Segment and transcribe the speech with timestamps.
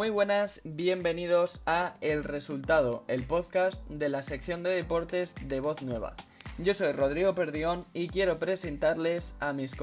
[0.00, 5.82] Muy buenas, bienvenidos a El Resultado, el podcast de la sección de deportes de Voz
[5.82, 6.14] Nueva.
[6.56, 9.74] Yo soy Rodrigo Perdión y quiero presentarles a mis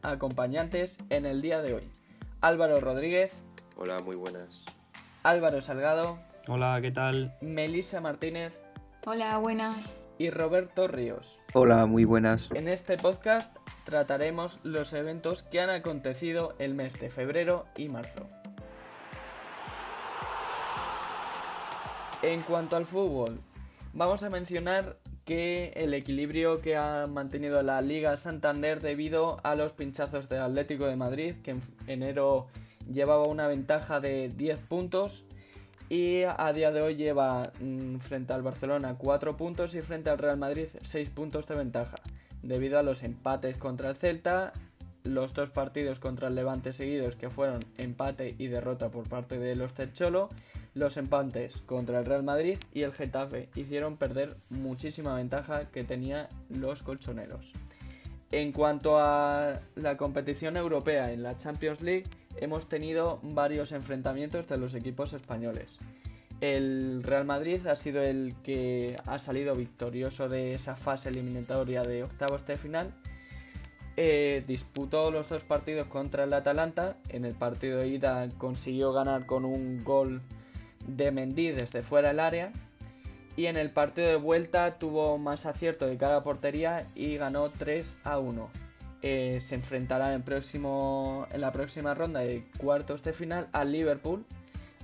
[0.00, 1.90] acompañantes en el día de hoy.
[2.40, 3.34] Álvaro Rodríguez.
[3.76, 4.64] Hola, muy buenas.
[5.22, 6.20] Álvaro Salgado.
[6.48, 7.36] Hola, ¿qué tal?
[7.42, 8.58] Melissa Martínez.
[9.04, 9.98] Hola, buenas.
[10.16, 11.38] Y Roberto Ríos.
[11.52, 12.48] Hola, muy buenas.
[12.54, 13.54] En este podcast
[13.84, 18.26] trataremos los eventos que han acontecido el mes de febrero y marzo.
[22.22, 23.40] En cuanto al fútbol,
[23.92, 29.72] vamos a mencionar que el equilibrio que ha mantenido la Liga Santander debido a los
[29.72, 32.46] pinchazos del Atlético de Madrid, que en enero
[32.90, 35.24] llevaba una ventaja de 10 puntos
[35.88, 40.18] y a día de hoy lleva mm, frente al Barcelona 4 puntos y frente al
[40.18, 41.96] Real Madrid 6 puntos de ventaja,
[42.42, 44.52] debido a los empates contra el Celta,
[45.06, 49.56] los dos partidos contra el Levante seguidos que fueron empate y derrota por parte de
[49.56, 50.28] los Techolo,
[50.74, 56.28] los empates contra el Real Madrid y el Getafe hicieron perder muchísima ventaja que tenía
[56.50, 57.52] los colchoneros.
[58.32, 62.04] En cuanto a la competición europea en la Champions League,
[62.36, 65.78] hemos tenido varios enfrentamientos de los equipos españoles.
[66.40, 72.02] El Real Madrid ha sido el que ha salido victorioso de esa fase eliminatoria de
[72.02, 72.92] octavos de final.
[73.96, 76.96] Eh, disputó los dos partidos contra el Atalanta.
[77.08, 80.22] En el partido de ida consiguió ganar con un gol
[80.86, 82.52] de Mendy desde fuera del área.
[83.36, 87.98] Y en el partido de vuelta tuvo más acierto de cada portería y ganó 3
[88.04, 88.50] a 1.
[89.02, 94.24] Eh, se enfrentará en, próximo, en la próxima ronda de cuartos de final al Liverpool,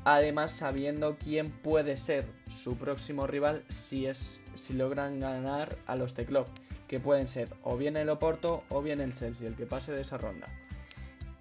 [0.04, 6.14] además sabiendo quién puede ser su próximo rival si, es, si logran ganar a los
[6.14, 6.46] de club,
[6.92, 10.02] que pueden ser o bien el Oporto o bien el Chelsea, el que pase de
[10.02, 10.46] esa ronda.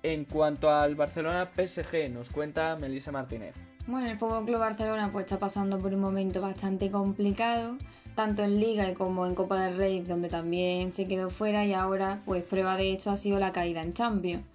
[0.02, 3.54] En cuanto al Barcelona PSG, nos cuenta Melissa Martínez.
[3.86, 7.76] Bueno, el Fútbol Club Barcelona pues está pasando por un momento bastante complicado
[8.16, 12.22] tanto en Liga como en Copa del Rey, donde también se quedó fuera y ahora
[12.24, 14.46] pues prueba de hecho ha sido la caída en Champions.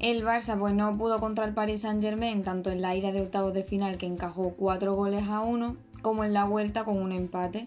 [0.00, 3.22] El Barça pues no pudo contra el Paris Saint Germain tanto en la ida de
[3.22, 7.12] octavos de final que encajó 4 goles a 1 como en la vuelta con un
[7.12, 7.64] empate.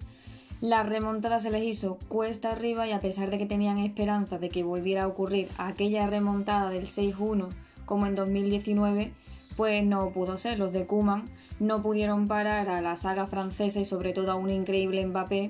[0.62, 4.50] La remontada se les hizo cuesta arriba y a pesar de que tenían esperanza de
[4.50, 7.48] que volviera a ocurrir aquella remontada del 6-1
[7.86, 9.14] como en 2019,
[9.56, 10.60] pues no pudo ser.
[10.60, 11.30] Los de Kuman
[11.62, 15.50] no pudieron parar a la saga francesa y sobre todo a un increíble Mbappé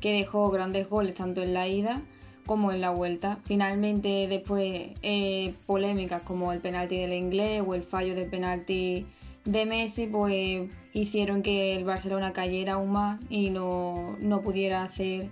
[0.00, 2.00] que dejó grandes goles tanto en la ida
[2.46, 3.40] como en la vuelta.
[3.42, 9.04] Finalmente después eh, polémicas como el penalti del inglés o el fallo del penalti
[9.44, 15.28] de Messi pues hicieron que el Barcelona cayera aún más y no, pudiera hacer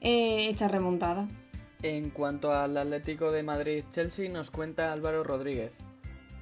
[0.00, 1.28] eh, esta remontada.
[1.82, 5.72] En cuanto al Atlético de Madrid-Chelsea nos cuenta Álvaro Rodríguez.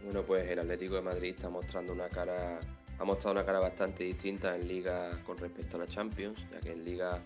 [0.05, 2.61] Bueno, pues el Atlético de Madrid está mostrando una cara
[3.01, 6.73] ha mostrado una cara bastante distinta en Liga con respecto a la Champions, ya que
[6.73, 7.19] en Liga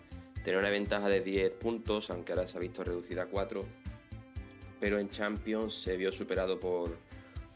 [0.45, 3.65] tenía una ventaja de 10 puntos, aunque ahora se ha visto reducida a 4,
[4.79, 6.97] pero en Champions se vio superado por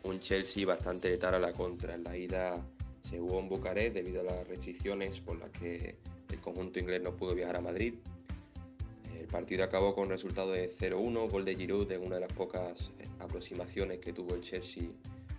[0.05, 1.95] un Chelsea bastante letal a la contra.
[1.95, 2.65] En la ida
[3.03, 5.97] se jugó en Bucarest debido a las restricciones por las que
[6.31, 7.95] el conjunto inglés no pudo viajar a Madrid.
[9.19, 12.91] El partido acabó con resultado de 0-1, gol de Giroud en una de las pocas
[13.19, 14.85] aproximaciones que tuvo el Chelsea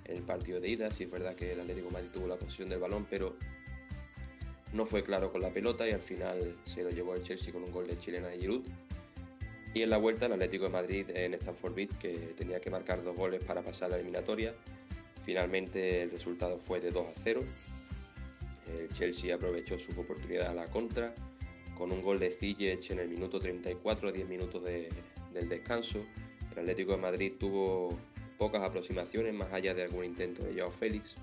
[0.05, 0.91] en el partido de ida.
[0.91, 3.35] Sí es verdad que el Atlético Madrid tuvo la posesión del balón, pero
[4.73, 7.63] no fue claro con la pelota y al final se lo llevó el Chelsea con
[7.63, 8.65] un gol de chilena de Giroud.
[9.73, 13.03] Y en la vuelta el Atlético de Madrid en Stamford Bridge, que tenía que marcar
[13.03, 14.55] dos goles para pasar la eliminatoria.
[15.23, 17.43] Finalmente el resultado fue de 2 a 0.
[18.67, 21.13] El Chelsea aprovechó su oportunidad a la contra
[21.77, 26.03] con un gol de Ziyech en el minuto 34, 10 minutos del descanso.
[26.51, 27.97] El Atlético de Madrid tuvo
[28.37, 31.15] pocas aproximaciones más allá de algún intento de Joao Félix.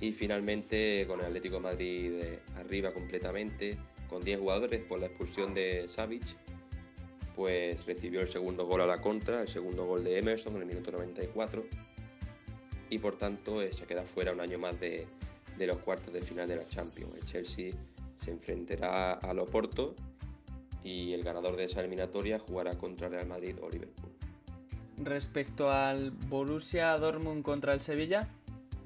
[0.00, 2.12] Y finalmente con el Atlético de Madrid
[2.56, 3.78] arriba completamente,
[4.08, 6.24] con 10 jugadores por la expulsión de Savic,
[7.40, 10.66] pues recibió el segundo gol a la contra, el segundo gol de Emerson en el
[10.66, 11.64] minuto 94
[12.90, 15.06] y por tanto eh, se queda fuera un año más de,
[15.56, 17.14] de los cuartos de final de la Champions.
[17.14, 17.72] El Chelsea
[18.14, 19.94] se enfrentará al Oporto
[20.84, 24.10] y el ganador de esa eliminatoria jugará contra Real Madrid o Liverpool.
[24.98, 28.28] Respecto al Borussia Dortmund contra el Sevilla,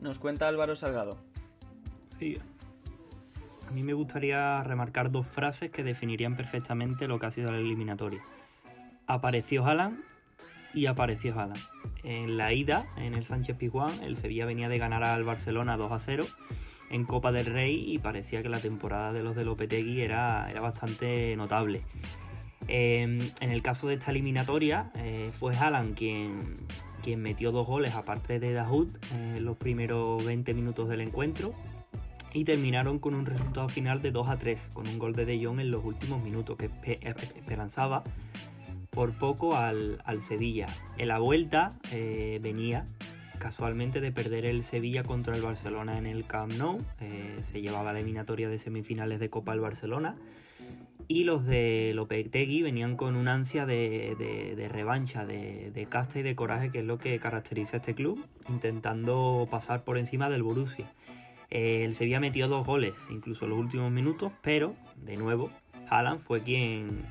[0.00, 1.18] nos cuenta Álvaro Salgado.
[2.06, 2.38] Sí.
[3.68, 7.58] A mí me gustaría remarcar dos frases que definirían perfectamente lo que ha sido la
[7.58, 8.22] eliminatoria.
[9.06, 10.00] Apareció Haaland
[10.72, 11.60] y apareció Haaland.
[12.02, 15.92] En la ida, en el Sánchez Pizjuán, el Sevilla venía de ganar al Barcelona 2
[15.92, 16.26] a 0
[16.90, 20.60] en Copa del Rey y parecía que la temporada de los de Lopetegui era, era
[20.60, 21.82] bastante notable.
[22.66, 26.66] Em, en el caso de esta eliminatoria, eh, fue Haaland quien
[27.04, 31.54] quien metió dos goles aparte de Dahoud en los primeros 20 minutos del encuentro
[32.32, 35.44] y terminaron con un resultado final de 2 a 3 con un gol de De
[35.44, 36.70] Jong en los últimos minutos que
[37.36, 38.04] esperanzaba
[38.94, 40.66] por poco al, Sevilla.
[40.96, 42.86] En la vuelta eh, venía
[43.38, 46.80] casualmente de perder el Sevilla contra el Barcelona en el Camp Nou.
[47.00, 50.16] Eh, se llevaba la eliminatoria de semifinales de Copa al Barcelona.
[51.06, 56.70] Y los de Lopetegui venían con una ansia de, revancha, de, casta y de coraje,
[56.70, 60.90] que es lo que caracteriza a este club, intentando pasar por encima del Borussia.
[61.50, 65.50] Eh, el Sevilla metió dos goles, incluso en los últimos minutos, pero, de nuevo,
[65.90, 67.04] Haaland fue quien,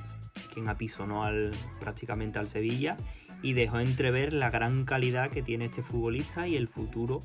[0.54, 2.98] quien apisonó al, prácticamente al Sevilla
[3.42, 7.24] y dejó entrever la gran calidad que tiene este futbolista y el futuro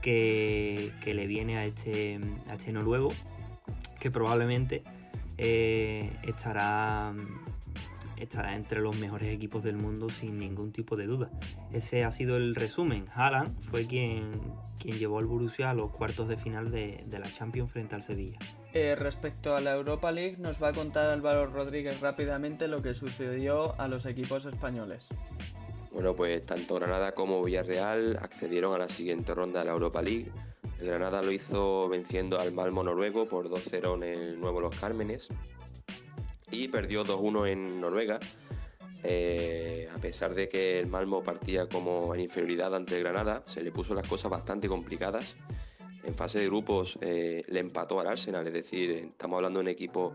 [0.00, 2.18] que, le viene a este,
[2.48, 3.10] a este noruego,
[4.00, 4.82] que probablemente
[5.36, 7.14] eh, estará,
[8.16, 11.30] estará entre los mejores equipos del mundo sin ningún tipo de duda.
[11.72, 13.06] Ese ha sido el resumen.
[13.14, 14.40] Haaland fue quien,
[14.78, 18.38] quien llevó al Borussia a los cuartos de final de, la Champions frente al Sevilla.
[18.74, 22.94] Eh, respecto a la Europa League, nos va a contar Álvaro Rodríguez rápidamente lo que
[22.94, 25.06] sucedió a los equipos españoles.
[25.90, 30.30] Bueno, pues tanto Granada como Villarreal accedieron a la siguiente ronda de la Europa League.
[30.80, 35.28] El Granada lo hizo venciendo al Malmo noruego por 2-0 en el Nuevo Los Cármenes
[36.50, 38.20] y perdió 2-1 en Noruega.
[39.02, 43.72] Eh, a pesar de que el Malmo partía como en inferioridad ante Granada, se le
[43.72, 45.36] puso las cosas bastante complicadas.
[46.08, 49.68] En fase de grupos eh, le empató al Arsenal, es decir, estamos hablando de un
[49.68, 50.14] equipo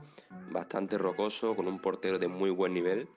[0.50, 3.08] bastante rocoso, con un portero de muy buen nivel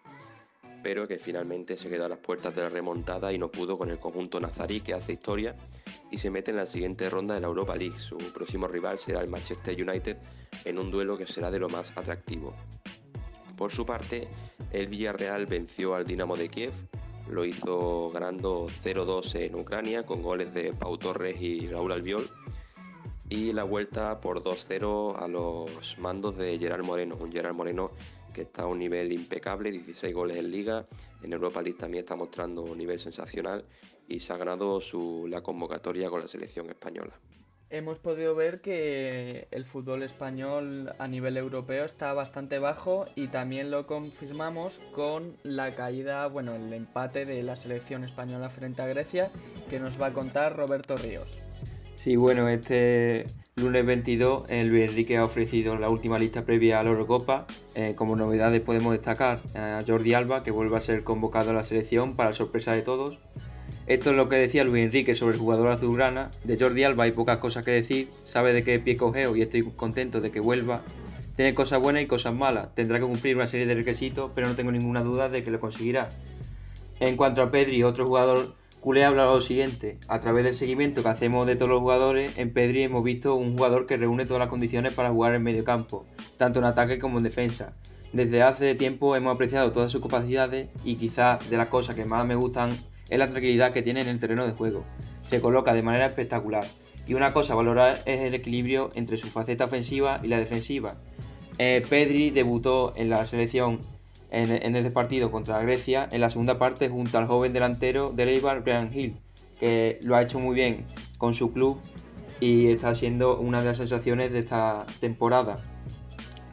[0.82, 3.90] pero que finalmente se quedó a las puertas de la remontada y no pudo con
[3.90, 5.56] el conjunto nazarí que hace historia
[6.12, 7.99] y se mete en la siguiente ronda de la Europa League.
[7.99, 10.19] Su próximo rival será el Manchester United
[10.64, 12.55] en un duelo que será de lo más atractivo.
[13.56, 14.28] Por su parte,
[14.70, 16.75] el Villarreal venció al Dinamo de Kiev,
[17.31, 22.31] lo hizo ganando 0-2 en Ucrania con goles de Pau Torres y Raúl Albiol
[23.28, 27.90] y la vuelta por 2-0 a los mandos de Gerard Moreno, un Gerard Moreno
[28.32, 30.87] que está a un nivel impecable, 16 goles en liga,
[31.23, 33.64] en Europa League también está mostrando un nivel sensacional
[34.08, 37.19] y se ha ganado su, la convocatoria con la selección española.
[37.69, 43.73] Hemos podido ver que el fútbol español a nivel europeo está bastante bajo y también
[43.73, 49.32] lo confirmamos con la caída, bueno, el empate de la selección española frente a Grecia
[49.69, 51.40] que nos va a contar Roberto Ríos.
[51.96, 53.26] Sí, bueno, este
[53.56, 57.46] Lunes 22, el Luis Enrique ha ofrecido la última lista previa a la Eurocopa.
[57.75, 61.64] Eh, como novedades podemos destacar a Jordi Alba, que vuelve a ser convocado a la
[61.64, 63.19] selección para sorpresa de todos.
[63.87, 66.31] Esto es lo que decía Luis Enrique sobre el jugador azulgrana.
[66.44, 69.62] De Jordi Alba hay pocas cosas que decir, sabe de qué pie cogeo y estoy
[69.62, 70.82] contento de que vuelva.
[71.34, 74.54] Tiene cosas buenas y cosas malas, tendrá que cumplir una serie de requisitos, pero no
[74.54, 76.10] tengo ninguna duda de que lo conseguirá.
[77.00, 81.02] En cuanto a Pedri, otro jugador Culé ha hablado lo siguiente, a través del seguimiento
[81.02, 84.40] que hacemos de todos los jugadores, en Pedri hemos visto un jugador que reúne todas
[84.40, 86.06] las condiciones para jugar en medio campo,
[86.37, 87.73] tanto en ataque como en defensa.
[88.12, 92.25] Desde hace tiempo hemos apreciado todas sus capacidades y quizás de las cosas que más
[92.25, 92.70] me gustan
[93.11, 94.84] es la tranquilidad que tiene en el terreno de juego.
[95.25, 96.64] Se coloca de manera espectacular.
[97.06, 100.96] Y una cosa a valorar es el equilibrio entre su faceta ofensiva y la defensiva.
[101.58, 103.81] Eh, Pedri debutó en la selección
[104.31, 108.25] en, en este partido contra Grecia en la segunda parte junto al joven delantero de
[108.25, 109.16] Eibar, Brian Hill,
[109.59, 110.87] que lo ha hecho muy bien
[111.18, 111.78] con su club
[112.40, 115.59] y está siendo una de las sensaciones de esta temporada.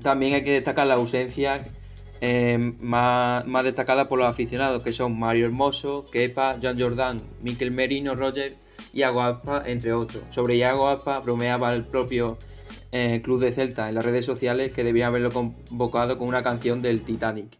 [0.02, 1.64] También hay que destacar la ausencia
[2.22, 8.16] eh, más, destacada por los aficionados, que son Mario Hermoso, Kepa, Jean Jordan, Miquel Merino,
[8.16, 8.56] Roger
[8.94, 10.24] y Iago Aspa, entre otros.
[10.30, 12.38] Sobre Iago bromeaba el propio
[12.92, 16.82] eh, Club de Celta en las redes sociales que debía haberlo convocado con una canción
[16.82, 17.58] del Titanic.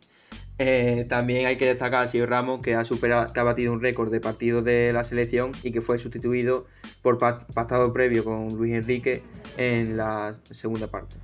[0.60, 3.82] Eh, también hay que destacar a Sergio Ramos que ha, superado, que ha batido un
[3.82, 6.68] récord de partidos de la selección y que fue sustituido
[7.02, 9.24] por pactado previo con Luis Enrique
[9.58, 11.16] en la segunda parte.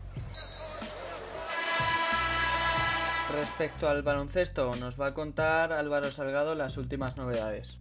[3.31, 7.77] Respecto al baloncesto, nos va a contar Álvaro Salgado las últimas novedades.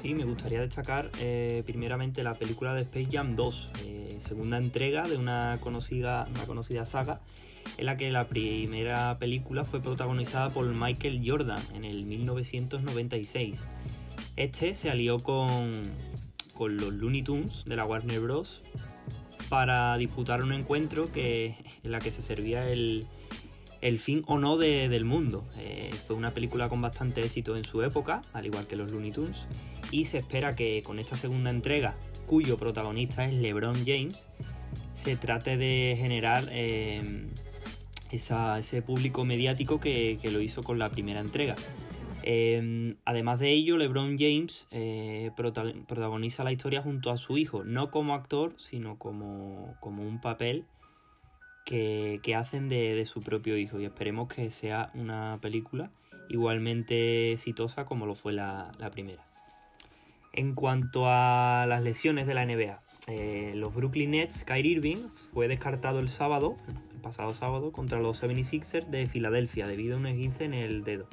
[0.00, 5.08] Sí, me gustaría destacar eh, primeramente la película de Space Jam 2, eh, segunda entrega
[5.08, 7.20] de una conocida, una conocida saga,
[7.76, 13.58] en la que la primera película fue protagonizada por Michael Jordan en el 1996.
[14.36, 15.82] Este se alió con,
[16.54, 18.62] con los Looney Tunes de la Warner Bros.
[19.48, 23.06] para disputar un encuentro que, en la que se servía el,
[23.80, 25.44] el fin o no del mundo.
[25.60, 29.12] Eh, fue una película con bastante éxito en su época, al igual que los Looney
[29.12, 29.46] Tunes,
[29.90, 31.94] y se espera que con esta segunda entrega,
[32.28, 34.22] cuyo protagonista es LeBron James,
[34.92, 37.26] se trate de generar eh,
[38.12, 41.56] ese público mediático que, lo hizo con la primera entrega.
[42.22, 47.90] Eh, además de ello, LeBron James eh, protagoniza la historia junto a su hijo, no
[47.90, 50.66] como actor, sino como, como un papel
[51.64, 53.80] que, hacen de, su propio hijo.
[53.80, 55.90] Y esperemos que sea una película
[56.28, 59.22] igualmente exitosa como lo fue la, primera.
[60.38, 65.48] En cuanto a las lesiones de la NBA, eh, los Brooklyn Nets, Kyrie Irving fue
[65.48, 66.54] descartado el sábado,
[66.94, 71.08] el pasado sábado, contra los 76ers de Filadelfia debido a un esguince en el dedo.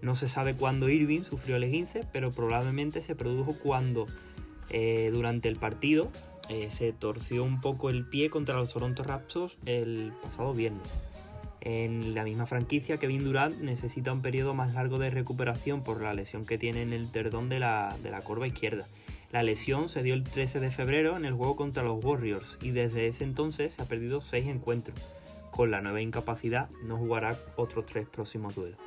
[0.00, 4.06] No se sabe cuándo Irving sufrió el esguince, pero probablemente se produjo cuando
[4.70, 6.10] eh, durante el partido
[6.48, 10.88] eh, se torció un poco el pie contra los Toronto Raptors el pasado viernes.
[11.64, 16.12] En la misma franquicia, Kevin Durant necesita un periodo más largo de recuperación por la
[16.12, 18.86] lesión que tiene en el terdón de la, de la corva izquierda.
[19.32, 22.70] La lesión se dio el 13 de febrero en el juego contra los Warriors y
[22.70, 24.98] desde ese entonces se ha perdido 6 encuentros.
[25.50, 28.78] Con la nueva incapacidad no jugará otros 3 próximos duelos.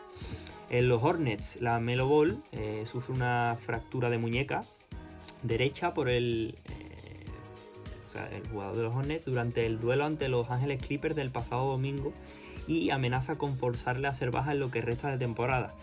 [0.69, 4.61] En los Hornets, la Melo Ball eh, sufre una fractura de muñeca
[5.41, 7.25] derecha por el, eh,
[8.05, 11.31] o sea, el jugador de los Hornets durante el duelo ante los Ángeles Clippers del
[11.31, 12.13] pasado domingo
[12.67, 15.73] y amenaza con forzarle a ser baja en lo que resta de temporada,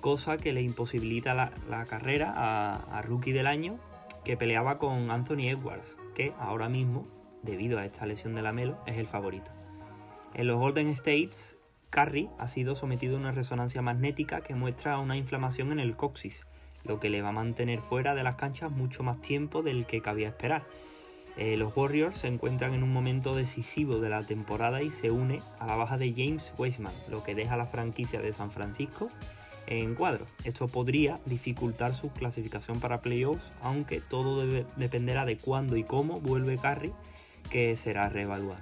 [0.00, 3.78] cosa que le imposibilita la, carrera a, rookie del año
[4.24, 7.06] que peleaba con Anthony Edwards, que ahora mismo,
[7.42, 9.50] debido a esta lesión de la Melo, es el favorito.
[10.34, 11.56] En los Golden States,
[11.90, 16.44] Curry ha sido sometido a una resonancia magnética que muestra una inflamación en el coxis,
[16.84, 20.02] lo que le va a mantener fuera de las canchas mucho más tiempo del que
[20.02, 20.64] cabía esperar.
[21.38, 25.40] Eh, los Warriors se encuentran en un momento decisivo de la temporada y se une
[25.60, 29.08] a la baja de James Wiseman, lo que deja a la franquicia de San Francisco
[29.68, 30.26] en cuadro.
[30.42, 34.44] Esto podría dificultar su clasificación para playoffs, aunque todo
[34.76, 36.92] dependerá de cuándo y cómo vuelve Curry,
[37.50, 38.60] que será reevaluado.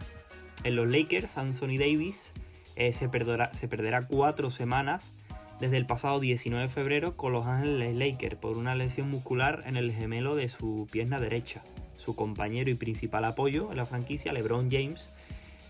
[0.62, 2.32] En los Lakers, Anthony Davis
[2.74, 5.14] eh, se, perderá, se perderá cuatro semanas
[5.60, 9.78] desde el pasado 19 de febrero con los Ángeles Lakers por una lesión muscular en
[9.78, 11.62] el gemelo de su pierna derecha.
[11.96, 15.10] Su compañero y principal apoyo en la franquicia, LeBron James,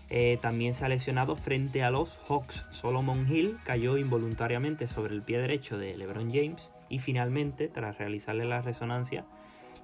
[0.09, 2.65] eh, también se ha lesionado frente a los Hawks.
[2.71, 8.45] Solomon Hill cayó involuntariamente sobre el pie derecho de LeBron James y finalmente, tras realizarle
[8.45, 9.25] la resonancia,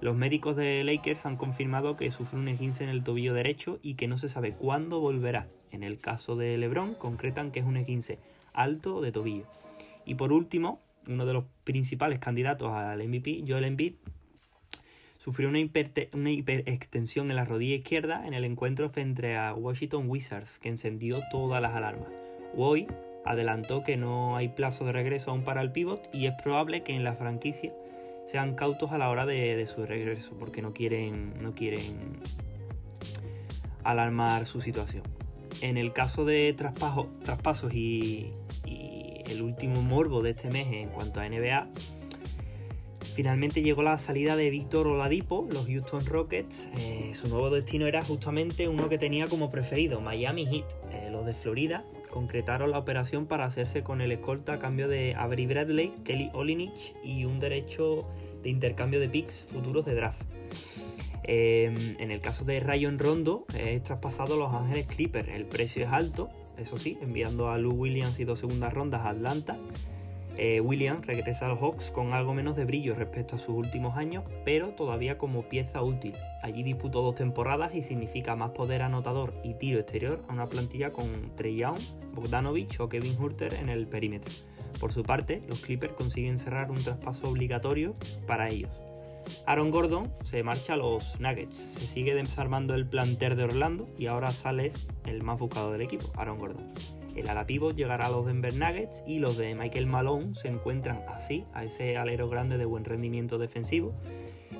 [0.00, 3.94] los médicos de Lakers han confirmado que sufre un esguince en el tobillo derecho y
[3.94, 5.48] que no se sabe cuándo volverá.
[5.70, 8.18] En el caso de LeBron, concretan que es un esguince
[8.52, 9.46] alto de tobillo.
[10.04, 13.94] Y por último, uno de los principales candidatos al MVP, Joel Embiid,
[15.24, 15.58] sufrió una,
[16.12, 21.22] una hiperextensión en la rodilla izquierda en el encuentro frente a Washington Wizards, que encendió
[21.30, 22.10] todas las alarmas.
[22.54, 22.86] Hoy
[23.24, 26.94] adelantó que no hay plazo de regreso aún para el pivot y es probable que
[26.94, 27.72] en la franquicia
[28.26, 32.18] sean cautos a la hora de, su regreso, porque no quieren, no quieren
[33.82, 35.04] alarmar su situación.
[35.62, 38.30] En el caso de traspasos y,
[39.24, 41.68] el último morbo de este mes en cuanto a NBA,
[43.14, 46.68] finalmente llegó la salida de Víctor Oladipo, los Houston Rockets.
[46.76, 51.24] Eh, su nuevo destino era justamente uno que tenía como preferido, Miami Heat, eh, los
[51.24, 55.92] de Florida, concretaron la operación para hacerse con el escolta a cambio de Avery Bradley,
[56.04, 58.10] Kelly Olinich y un derecho
[58.42, 60.22] de intercambio de picks futuros de draft.
[61.22, 65.28] Em, en el caso de Rayon Rondo, es traspasado a Los Ángeles Clippers.
[65.28, 66.28] El precio es alto,
[66.58, 69.56] eso sí, enviando a Lou Williams y dos segundas rondas a Atlanta.
[70.36, 73.96] Eh, Williams regresa a los Hawks con algo menos de brillo respecto a sus últimos
[73.96, 76.14] años, pero todavía como pieza útil.
[76.42, 80.92] Allí disputó dos temporadas y significa más poder anotador y tiro exterior a una plantilla
[80.92, 81.78] con Trey Young,
[82.14, 84.32] Bogdanovich o Kevin Hurter en el perímetro.
[84.80, 87.94] Por su parte, los Clippers consiguen cerrar un traspaso obligatorio
[88.26, 88.70] para ellos.
[89.46, 91.56] Aaron Gordon se marcha a los Nuggets.
[91.56, 94.72] Se sigue desarmando el planter de Orlando y ahora sale
[95.06, 96.72] el más buscado del equipo, Aaron Gordon.
[97.14, 101.44] El ala llegará a los Denver Nuggets y los de Michael Malone se encuentran así
[101.54, 103.92] a ese alero grande de buen rendimiento defensivo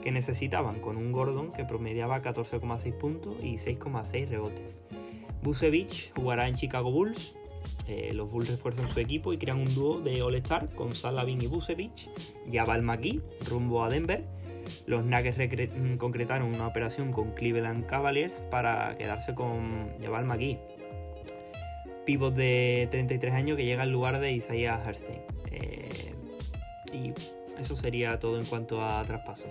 [0.02, 4.76] que necesitaban con un Gordon que promediaba 14,6 puntos y 6,6 rebotes.
[5.42, 7.34] Busevich jugará en Chicago Bulls.
[7.86, 11.46] Eh, los Bulls refuerzan su equipo y crean un dúo de All-Star con Salavin y
[11.46, 12.08] Busevich.
[12.46, 14.24] Ya va el McGee rumbo a Denver.
[14.86, 15.38] Los Nuggets
[15.74, 20.58] mm, concretaron una operación con Cleveland Cavaliers para quedarse con Jabal McGee,
[22.04, 25.20] pivot de 33 años que llega al lugar de Isaiah Harstein.
[25.50, 26.14] Eh,
[26.92, 27.12] y
[27.58, 29.48] eso sería todo en cuanto a traspasos.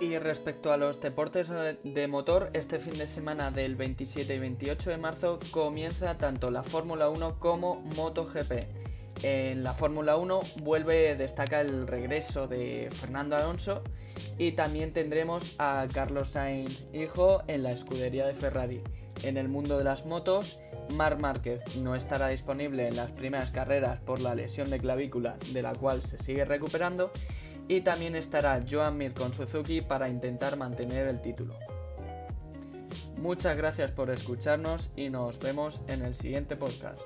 [0.00, 1.50] Y respecto a los deportes
[1.82, 6.62] de motor, este fin de semana del 27 y 28 de marzo comienza tanto la
[6.62, 8.52] Fórmula 1 como MotoGP.
[9.22, 13.82] En la Fórmula 1 vuelve, destaca el regreso de Fernando Alonso
[14.38, 18.82] y también tendremos a Carlos Sainz, hijo, en la escudería de Ferrari.
[19.22, 20.58] En el mundo de las motos,
[20.90, 25.62] Marc Márquez no estará disponible en las primeras carreras por la lesión de clavícula de
[25.62, 27.12] la cual se sigue recuperando
[27.68, 31.54] y también estará Joan Mir con Suzuki para intentar mantener el título.
[33.16, 37.00] Muchas gracias por escucharnos y nos vemos en el siguiente podcast.